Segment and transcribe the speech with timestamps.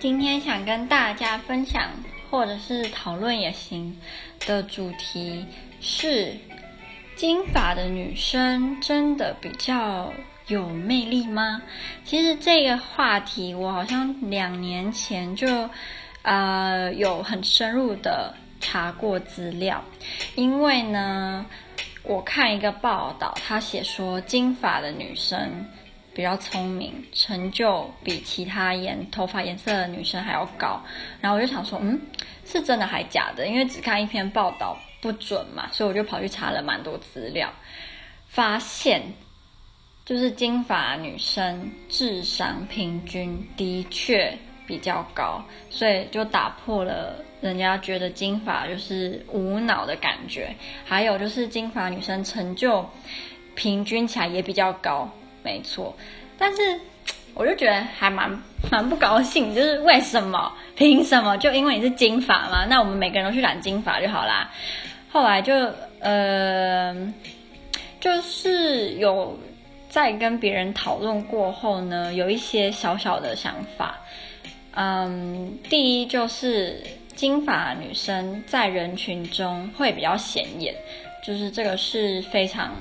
[0.00, 1.84] 今天想跟大家分享
[2.28, 3.96] 或者是讨论也行
[4.44, 5.46] 的主题
[5.80, 6.36] 是：
[7.14, 10.12] 金发的女生真的比较
[10.48, 11.62] 有魅力吗？
[12.04, 15.70] 其实这个话题我好像两年前就
[16.22, 19.84] 呃有很深入的查过资料，
[20.34, 21.46] 因为呢，
[22.02, 25.64] 我看一个报道，他写说金发的女生。
[26.18, 30.82] 比较聪明，成就比其他颜头发颜色的女生还要高。
[31.20, 31.96] 然后我就想说，嗯，
[32.44, 33.46] 是真的还假的？
[33.46, 37.48] 因为只看一篇报道不准嘛，所以我就跑去查了蛮多资料，
[38.26, 39.00] 发现
[40.04, 45.40] 就是金发女生智商平均的确比较高，
[45.70, 50.52] 所以就打破了人家觉得金发就是无脑的感觉。
[50.84, 52.84] 还有就是金发女生成就
[53.54, 55.08] 平均起来也比较高。
[55.42, 55.96] 没错，
[56.38, 56.80] 但是
[57.34, 58.28] 我就觉得还蛮
[58.70, 60.52] 蛮不高兴，就是为什么？
[60.74, 61.36] 凭什么？
[61.38, 62.64] 就因为你是金发嘛？
[62.66, 64.50] 那我们每个人都去染金发就好啦。
[65.10, 65.54] 后来就
[66.00, 66.94] 呃，
[68.00, 69.38] 就是有
[69.88, 73.98] 在跟别人讨论过后呢，有一些小小的想法。
[74.72, 76.82] 嗯，第一就是
[77.16, 80.74] 金发女生在人群中会比较显眼，
[81.24, 82.72] 就是这个是非常。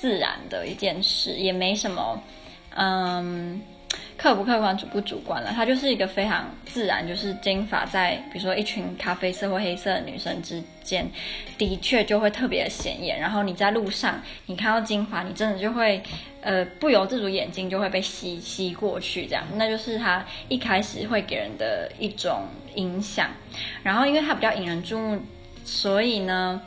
[0.00, 2.22] 自然的一件事，也没什么，
[2.74, 3.60] 嗯，
[4.16, 5.52] 客不客观、主不主观了。
[5.54, 11.06] 它就是一个非常自然，就是金发在，比如说一群咖啡色或黑色的女生之间，
[11.58, 13.20] 的确就会特别显眼。
[13.20, 16.02] 然后你在路上，你看到金发，你真的就会，
[16.40, 22.44] 呃，不由自主眼睛就会被吸吸过去，这样，那就是它一开始会给人的一种
[22.76, 23.28] 影响。
[23.82, 25.20] 然后因为它比较引人注目，
[25.62, 26.62] 所以呢。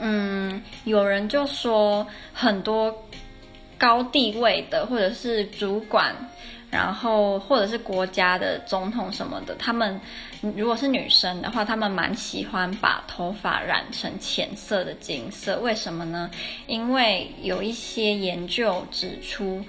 [0.00, 2.94] 嗯，有人就说很多
[3.78, 6.14] 高地位的，或者是主管，
[6.70, 10.00] 然后或者是国家的总统什么的，他们
[10.56, 15.58] 如果是女生的话，他们蛮喜欢把头发染成浅色的金色。
[15.60, 16.30] 为什么呢？
[16.66, 19.64] 因为有一些研究指出。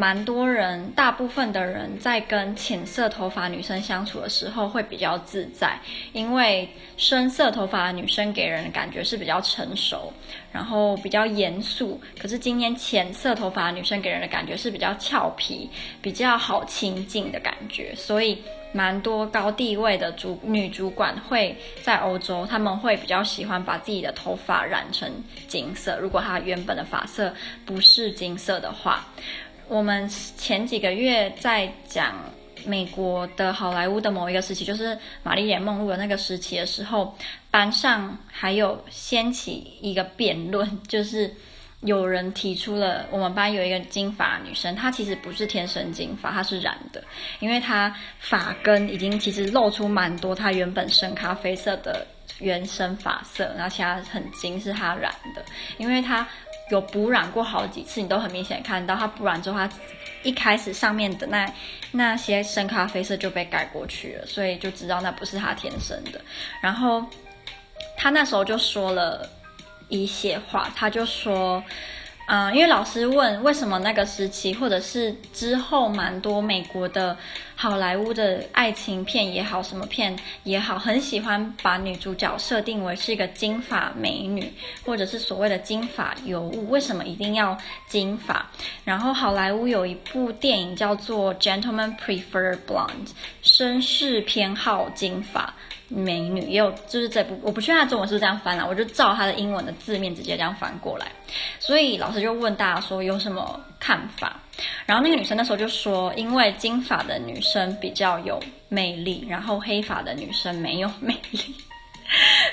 [0.00, 5.78] 蛮多人，大部分的人在跟浅色头发女生相处的时候会比较自在，
[6.14, 6.66] 因为
[6.96, 10.10] 深色头发的女生给人的感觉是比较成熟，
[10.50, 12.00] 然后比较严肃。
[12.18, 15.68] 可是今天浅色头发的女生给人的感觉是比较俏皮，
[16.00, 17.94] 比较好亲近的感觉。
[17.94, 25.12] 所以，蛮多高地位的主女主管会在欧洲，他们会比较喜欢把自己的头发染成
[25.46, 25.98] 金色。
[25.98, 27.34] 如果她原本的发色
[27.66, 29.06] 不是金色的话。
[29.70, 32.16] 我们前几个月在讲
[32.66, 37.16] 美国的好莱坞的某一个时期，就是玛丽莲梦露的那个时期的时候，
[37.52, 41.32] 班上还有掀起一个辩论， 就是
[41.82, 47.00] 有人提出了我们班有一个金发女生，她其实不是天生金发，她是染的，
[47.38, 52.04] 因为她发根已经其实露出蛮多她原本深咖啡色的
[52.40, 55.44] 原生发色，然后其他很金是她染的，
[55.78, 56.26] 因为她。
[56.70, 59.70] 有补染过好几次，你都很明显看到它补染之后，它
[60.22, 61.52] 一开始上面的那
[61.92, 66.20] 那些深咖啡色就被盖过去了，所以就知道那不是他天生的。
[66.60, 67.04] 然后
[67.96, 69.28] 他那时候就说了
[69.88, 71.62] 一些话，他就说。
[72.32, 77.16] 嗯，因为老师问为什么那个时期，或者是之后，蛮多美国的
[77.56, 84.48] 好莱坞的爱情片也好，什么片也好，很喜欢把女主角设定为是一个金发美女，
[84.86, 86.70] 或者是所谓的金发尤物。
[86.70, 87.58] 为什么一定要
[87.88, 88.48] 金发？
[88.84, 93.08] 然后好莱坞有一部电影叫做《Gentlemen Prefer Blonde》，
[93.42, 95.52] 绅士偏好金发。
[95.90, 101.06] 美女也有，就是这部我不确定他中文是不是这样翻了，我就照他的英文的字面直接这样翻过来。
[101.58, 104.36] 所以老师就问大家说有什么看法，
[104.86, 111.56] 然后那个女生那时候就说，因为金发的女生比较有魅力，然后黑发的女生没有魅力。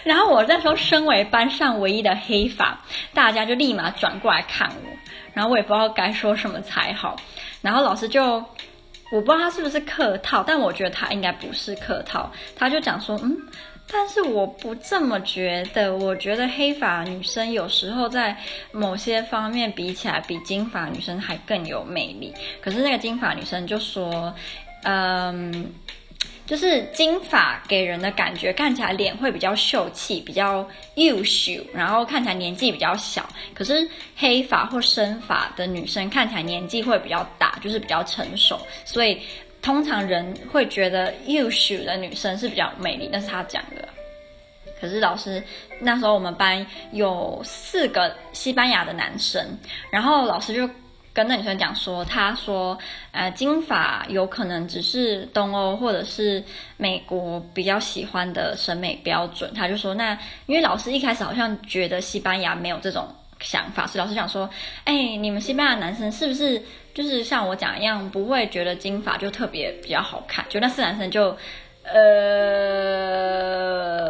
[0.04, 2.80] 然后我那时候身为班上唯一的黑发，
[3.14, 4.98] 大家就立马转过来看我，
[5.34, 7.16] 然后我也不知道该说什么才好，
[7.62, 8.44] 然后老师就。
[9.12, 12.32] 我不知道他是不是客套，但我觉得他应该不是客套。
[12.56, 13.38] 他就讲说，嗯，
[13.88, 15.96] 但是我不这么觉得。
[15.96, 18.36] 我觉得黑发女生有时候在
[18.72, 22.34] 某些方面比起来，比金发女生还更有魅力。
[22.62, 24.34] 可是那个金发女生就说，
[24.84, 25.72] 嗯。
[26.48, 30.66] 就是金发给人的感觉，看起来脸会比较秀气，比较
[30.96, 33.30] 优秀，然后看起来年纪比较小。
[33.54, 33.86] 可是
[34.16, 38.58] 黑发或深发的女生看起来年纪会比较大，就是比较成熟。
[38.86, 39.22] 所以
[39.62, 43.86] 通常人会觉得优秀的女生是比较美丽，那是他讲的。
[44.80, 45.44] 可是老师
[45.82, 49.46] 那时候我们班有四个西班牙的男生，
[49.92, 50.70] 然后老师就。
[51.18, 52.78] 跟那女生讲说，她说，
[53.12, 56.44] 呃，金发有可能只是东欧或者是
[56.78, 59.52] 美国比较喜欢的审美标准。
[59.56, 60.16] 她就说，那
[60.46, 63.08] 因为老师一开始好像觉得西班牙没有这种
[63.40, 64.48] 想法，所以老师想说，
[64.84, 66.62] 哎，你们西班牙男生是不是
[66.94, 70.46] 就是像我讲一样，不会觉得金发就特别比较好看？
[70.50, 71.36] 就那四男生就。
[71.94, 72.04] 呃，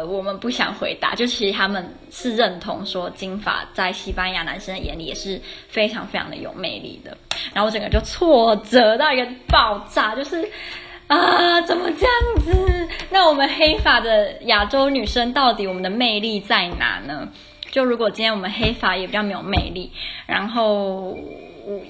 [0.06, 7.16] 我们不想回答，就其实他们是认同说金发在西班牙男生的眼里也是非常非常的有魅力的。
[7.54, 10.48] 然后我整个就挫折到一个爆炸，就是
[11.06, 12.12] 啊，怎么这样
[12.44, 12.88] 子？
[13.10, 17.28] 那我们黑发的亚洲女生到底我们的魅力在哪呢？
[17.70, 19.92] 就如果今天我们黑发也比较没有魅力，
[20.26, 21.16] 然后。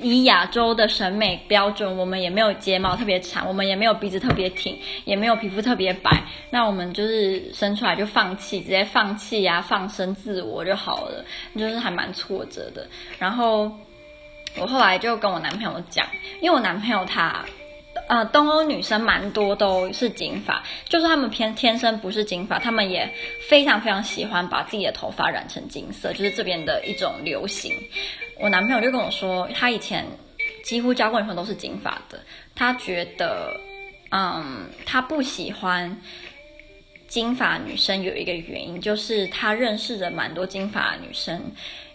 [0.00, 6.10] 以亚洲的审美标准，我们也没有睫毛特别长，我们也没有鼻子特别挺，也没有皮肤特别白，
[6.50, 11.24] 那我们就是生出来就放弃，直接放弃呀、放生自我就好了，
[11.56, 12.86] 就是还蛮挫折的。
[13.18, 13.70] 然后
[14.58, 16.06] 我后来就跟我男朋友讲，
[16.40, 17.44] 因为我男朋友他，
[18.08, 23.08] 呃，东欧女生蛮多都是金发，就是他们偏天生不是金发，他们也
[23.48, 27.72] 非常非常喜欢把自己的头发染成金色，就是这边的一种流行。
[28.40, 30.06] 我男朋友就跟我说，他以前
[30.64, 32.18] 几乎交过女朋友都是金发的。
[32.54, 33.60] 他觉得，
[34.10, 36.00] 嗯，他不喜欢
[37.06, 41.52] 金发女生有一个原因，就是他认识的蛮多金发女生，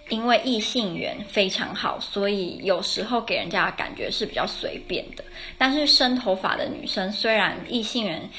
[0.09, 5.23] 因为异性缘非常好，所以有时候给人家的感觉是比较随便的。
[5.57, 8.29] 但是深头发的女生，虽然异性缘，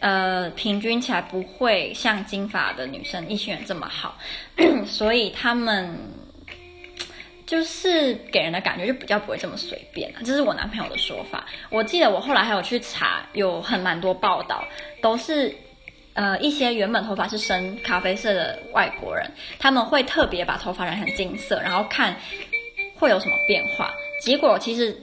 [0.00, 4.16] 呃，平均起来不会像金发的女生异性缘这么好，
[4.86, 5.98] 所以他们。
[7.46, 11.44] 就是给人的感觉就比较不会这么随便，这是我男朋友的说法。
[11.68, 14.64] 我记得我后来还有去查，有很蛮多报道，
[15.02, 15.54] 都是
[16.14, 22.16] 呃一些原本头发是深咖啡色的外国人，他们会特别把头发染成金色，然后看
[22.94, 23.92] 会有什么变化。
[24.22, 24.98] 结果其实。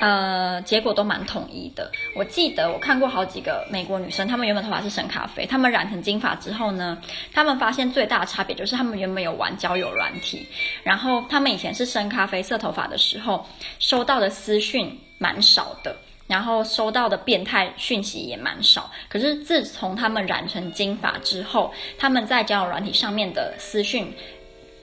[0.00, 1.90] 呃，结果都蛮统一的。
[2.16, 7.00] 我记得我看过好几个美国女生，她们原本头发是深咖啡，她们染成金发之后呢，
[7.32, 10.46] 她们发现最大的差别就是她们原本有玩交友软体，
[10.82, 13.46] 然后她们以前是深咖啡色头发的时候，
[13.78, 15.96] 收到的私讯蛮少的，
[16.34, 18.90] 然后收到的变态讯息也蛮少。
[19.08, 24.12] 可是自从他们染成金发之后，他们在交友软体上面的私讯。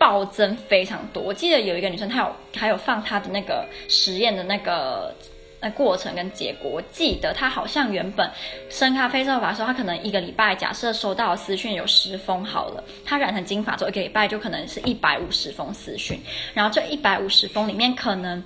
[0.01, 5.15] 暴增非常多，我记得有一个女生，她有还有放她的那个实验的那个
[5.59, 6.71] 那过程跟结果。
[6.71, 8.27] 我记得她好像原本
[8.67, 16.19] 深咖啡色头发的时候，她可能一个礼拜假设收到私讯有十封好了，她染成金发之后一个礼拜就可能是一百五十封私讯，
[16.55, 18.43] 然后这一百五十封里面可能。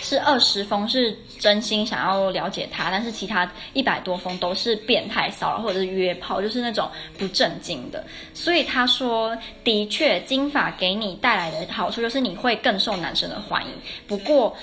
[0.00, 8.04] 是二十封是真心想要了解他，但是其他一百多封都是变态骚扰或者是约炮，就是那种不正经的。
[8.34, 13.70] 所以他说，的确金发给你带来的好处就是你会更受男生的欢迎。
[14.06, 14.56] 不过，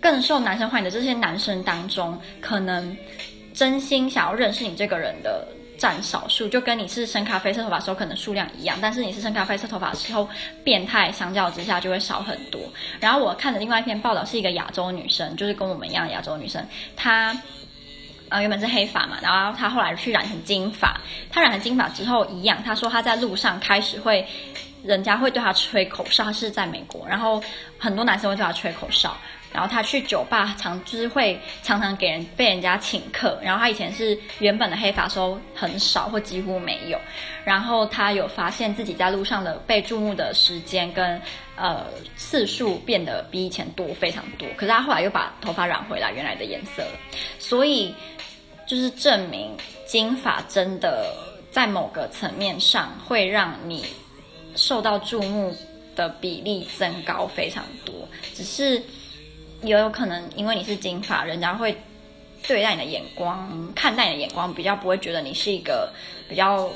[0.00, 2.96] 更受男生欢迎的这些男生当中，可能
[3.52, 5.46] 真心想要认识你这个人的。
[5.78, 10.28] 占少数，就跟你是深咖啡色头发的时候可能数量一样，但是你是深咖啡色头发的时候，
[10.64, 12.60] 变态相较之下就会少很多。
[13.00, 16.66] 然后我看的另外一篇报道是一个亚洲女生，就是跟我们一样亚洲女生，
[16.96, 17.34] 她
[18.28, 21.00] 呃原本是黑发嘛，然后她后来去染成金发。
[21.30, 24.26] 她染成金发之后一样，她说她在路上开始会，
[24.82, 27.42] 人家会对她吹口哨，她是在美国，然后
[27.78, 29.16] 很多男生会对她吹口哨。
[29.52, 37.00] 然后他去酒吧常就是会常常给人被人家请客，然后他以前是原本的黑发候很少或几乎没有，
[37.44, 41.20] 然后他有发现自己在路上的被注目的时间跟
[41.56, 41.86] 呃
[42.16, 46.98] 次数变得比以前多非常多，可是他后来又把头发染回来原来的颜色了，
[47.38, 47.94] 所以
[48.66, 51.10] 就是证明金发真的
[51.50, 53.82] 在某个层面上会让你
[54.54, 55.56] 受到注目
[55.96, 57.94] 的比例增高非常多，
[58.34, 58.82] 只是。
[59.62, 61.76] 也有可能因为你是金发，人家会
[62.46, 65.92] 对待你的眼光、看待你的眼光比较不会觉得你是一个
[66.28, 66.70] 比较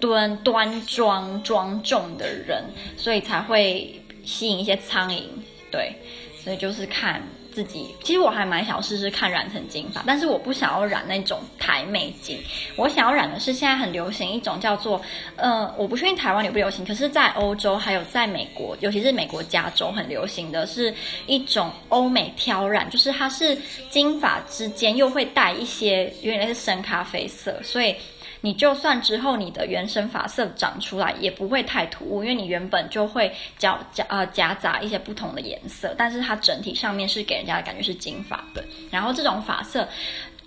[0.00, 2.64] 端端庄庄重的人，
[2.96, 5.22] 所以才会吸引一些苍蝇。
[5.70, 5.94] 对，
[6.42, 7.22] 所以就是看。
[7.58, 12.38] 自己其实我还蛮想试试看染成金发，但是我不想要染那种台妹金，
[12.76, 15.02] 我想要染的是现在很流行一种叫做，
[15.34, 20.94] 呃，我不确定台湾流不流行，可是在欧洲还有在美国，尤其是美国加州很流行的是
[21.26, 23.58] 一种欧美挑染，就是它是
[23.90, 27.92] 金发之间又会带一些有点类似深咖啡色，所以。
[28.40, 38.64] 你就算之后你的原生发色长出来，也不会太突兀，因为你原本就会夹夹呃夹杂一些不同的颜色，但是它整体上面是给人家的感觉是金发的。
[38.90, 39.88] 然后这种发色，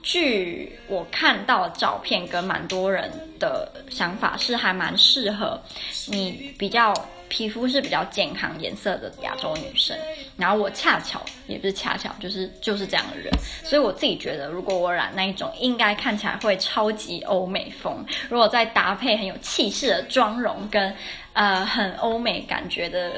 [0.01, 5.59] 据我看到的照片跟蛮多人的想法是还蛮适合
[6.07, 6.93] 你比较
[7.31, 9.97] 皮肤是比较健康颜色的亚洲女生，
[10.35, 13.31] 然后我恰巧也不是恰巧，就是就是这样的人，
[13.63, 18.05] 所以我自己觉得，如果我染那一种，应该看起来会超级欧美风。
[18.29, 20.93] 如果再搭配很有气势的妆容跟
[21.31, 23.13] 呃很欧美感觉的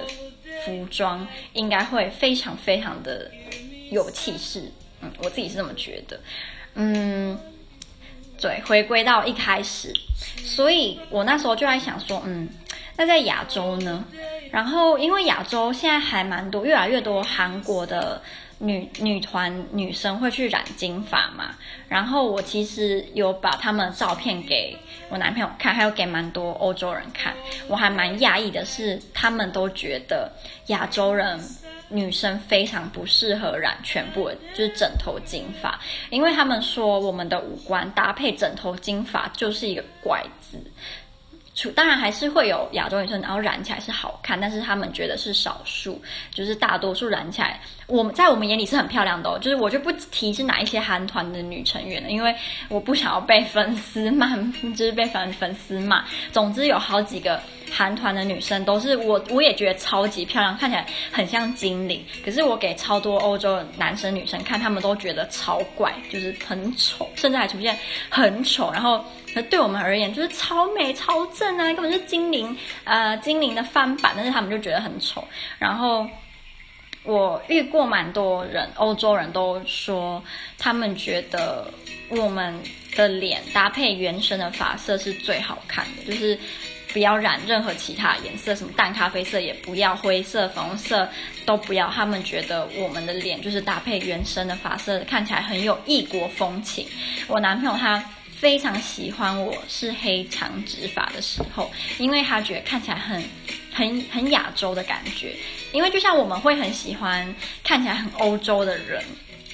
[0.63, 3.31] 服装，应该会非常非常的
[3.89, 4.71] 有气势。
[5.01, 6.19] 嗯，我自己是这么觉得。
[6.75, 7.35] 嗯，
[8.39, 9.91] 对，回归到一开始，
[10.45, 12.47] 所以我那时候就在想说，嗯。
[12.95, 14.03] 那在亚洲呢？
[14.51, 18.21] 然后因为亚洲现在还蛮多，越来越多韩国的
[18.59, 21.55] 女女团女生会去染金发嘛。
[21.89, 24.77] 然后我其实有把他们的照片给
[25.09, 27.33] 我男朋友看，还有给蛮多欧洲人看。
[27.67, 30.31] 我还蛮讶异的是，他们都觉得
[30.67, 31.39] 亚洲人
[31.89, 35.79] 女生非常不适合染全部就是枕头金发，
[36.11, 40.59] 因为他们说我们的五官搭配枕头金发就是一个怪字。
[41.75, 49.37] 当然还是会有亚洲女生，然后染起来是好看，但是他们觉得是少数，就是大多数染起来，我们在我们眼里是很漂亮的。
[49.39, 52.35] 就是我就不提是哪一些韩团的女成员了，因为
[52.69, 54.35] 我不想要被粉丝骂，
[54.75, 56.03] 就是被粉粉丝骂。
[56.31, 57.39] 总之有好几个
[57.71, 62.03] 韩团的女生都是我，我也觉得超级漂亮，看起来很像精灵。
[62.25, 67.77] 可是我给超多欧洲男生女生看，他们都觉得超怪，就是很丑，甚至还出现
[68.09, 69.03] 很丑，然后。
[69.41, 75.27] 对我们而言就是超美超正啊，根本是精灵，呃，精灵的翻版，但是他们就觉得很丑。
[75.57, 76.07] 然后
[77.03, 80.23] 我遇过蛮多人，欧洲人都说，
[80.57, 81.67] 他们觉得
[82.09, 82.57] 我们
[82.95, 86.37] 的脸搭配原生的发色是最好看的，就是
[86.93, 91.09] 不要染任何其他颜色，什么淡咖啡色也不要，灰色、粉红色
[91.45, 91.89] 都不要。
[91.89, 96.87] 他们觉得我们的脸就是搭配原生的发色，看起来很有异国风情。
[97.27, 98.03] 我男朋友他。
[98.43, 103.23] 非常喜欢我是黑长直发的时候，因为他觉得看起来很、
[103.71, 105.33] 很、很亚洲的感觉。
[105.71, 107.33] 因为就像我们会很喜欢
[107.63, 109.01] 看起来很欧洲的人，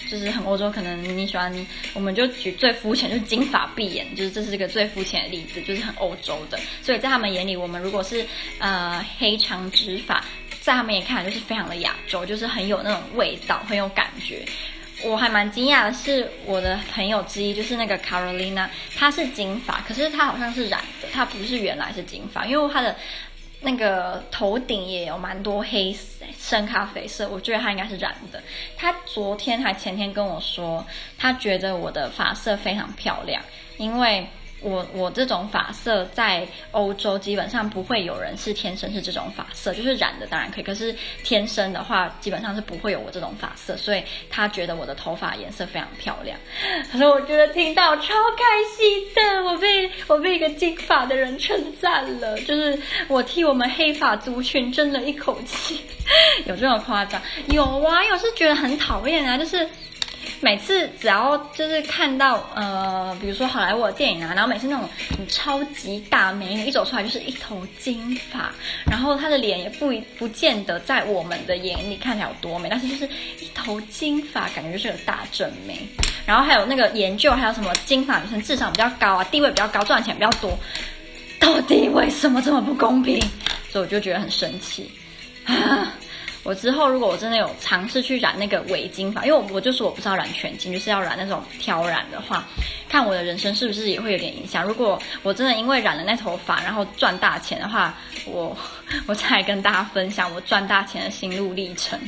[0.10, 0.72] 就是很欧洲。
[0.72, 1.54] 可能你喜欢，
[1.94, 6.60] 我们就举最肤浅，就是金发碧眼，就是这是一个最肤浅的例子，就是很欧洲的。
[6.82, 8.26] 所以在他们眼里，我们如果是
[8.58, 10.26] 呃黑长直发，
[10.62, 14.44] 在他们眼看来就是非常的亚洲，就是很有那种味道，很有感觉。
[15.04, 22.96] 我还蛮惊讶的是，我的朋友之一就是那个 Carolina，她是金发，可是她好像是染的，她不是原来是金发，因为她的
[23.62, 25.96] 那个头顶也有蛮多黑
[26.38, 28.42] 深咖啡色，我觉得她应该是染的。
[28.76, 30.86] 她昨天还前天跟我说，
[31.18, 33.42] 她觉得我的发色非常漂亮，
[33.78, 34.28] 因为。
[34.62, 46.38] 我我这种发色在欧洲基本上不会有人是天生是这种发色，就是染的当然可以，可是天生的话基本上是不会有我这种发色，所以他觉得我的头发颜色非常漂亮。
[46.92, 48.44] 他说我觉得听到超开
[48.78, 55.82] 心的，我被我被一个金发的人称赞了，就是我替我们黑发族群争了一口气，
[56.46, 57.22] 有这么夸张？
[57.48, 59.68] 有啊，有是觉得很讨厌啊，就是。
[60.42, 64.88] 每次只要就是看到呃，比如说好莱坞的电影啊，然后每次那种
[65.28, 68.52] 超级大美女一走出来就是一头金发，
[68.90, 73.06] 然后她的脸也不不见得在我们的眼里看起来有多美，但是就是
[73.40, 75.80] 一头金发，感觉就是个大正妹。
[76.26, 80.58] 然后还有那个研究，还有什么金发女生智商比较高啊，地位比较高，赚钱比较多，
[81.40, 83.20] 到底为什么这么不公平？
[83.72, 84.90] 所以我就觉得很生气
[85.46, 85.94] 啊。
[86.50, 92.44] 我之后如果我真的有尝试去染那个伪金发，因为我我就说我不知道染全金，就是要染那种挑染的话，
[92.90, 94.64] 看我的人生是不是也会有点影响。
[94.64, 97.94] 如果我真的因为染了那头发，然后赚大钱的话，
[98.26, 98.58] 我
[99.06, 102.00] 我再跟大家分享我赚大钱的心路历程。